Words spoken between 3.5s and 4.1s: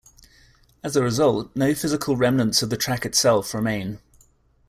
remain.